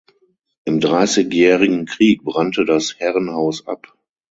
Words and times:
Im 0.65 0.79
Dreißigjährigen 0.79 1.85
Krieg 1.85 2.23
brannte 2.23 2.65
das 2.65 2.95
Herrenhaus 2.97 3.67
ab. 3.67 3.95